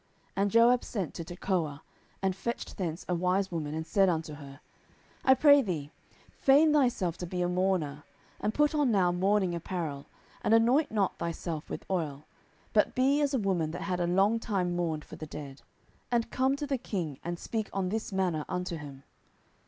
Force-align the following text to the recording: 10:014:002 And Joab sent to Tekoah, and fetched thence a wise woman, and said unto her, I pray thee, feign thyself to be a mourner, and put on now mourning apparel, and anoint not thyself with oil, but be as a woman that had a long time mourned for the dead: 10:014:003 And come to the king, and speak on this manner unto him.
10:014:002 0.29 0.31
And 0.37 0.51
Joab 0.51 0.83
sent 0.83 1.13
to 1.13 1.23
Tekoah, 1.23 1.83
and 2.23 2.35
fetched 2.35 2.77
thence 2.77 3.05
a 3.07 3.13
wise 3.13 3.51
woman, 3.51 3.75
and 3.75 3.85
said 3.85 4.09
unto 4.09 4.33
her, 4.33 4.59
I 5.23 5.35
pray 5.35 5.61
thee, 5.61 5.91
feign 6.39 6.73
thyself 6.73 7.17
to 7.17 7.27
be 7.27 7.43
a 7.43 7.47
mourner, 7.47 8.03
and 8.39 8.51
put 8.51 8.73
on 8.73 8.89
now 8.89 9.11
mourning 9.11 9.53
apparel, 9.53 10.07
and 10.43 10.55
anoint 10.55 10.89
not 10.89 11.19
thyself 11.19 11.69
with 11.69 11.85
oil, 11.87 12.25
but 12.73 12.95
be 12.95 13.21
as 13.21 13.35
a 13.35 13.37
woman 13.37 13.69
that 13.69 13.83
had 13.83 13.99
a 13.99 14.07
long 14.07 14.39
time 14.39 14.75
mourned 14.75 15.05
for 15.05 15.17
the 15.17 15.27
dead: 15.27 15.57
10:014:003 16.11 16.11
And 16.13 16.31
come 16.31 16.55
to 16.55 16.65
the 16.65 16.79
king, 16.79 17.19
and 17.23 17.37
speak 17.37 17.69
on 17.71 17.89
this 17.89 18.11
manner 18.11 18.43
unto 18.49 18.77
him. 18.77 19.03